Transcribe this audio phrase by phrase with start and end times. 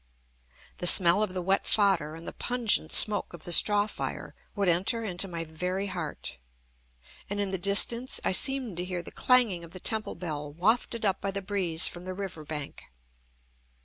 [0.79, 4.67] The smell of the wet fodder and the pungent smoke of the straw fire would
[4.67, 6.37] enter into my very heart.
[7.29, 11.05] And in the distance I seemed to hear the clanging of the temple bell wafted
[11.05, 12.89] up by the breeze from the river bank.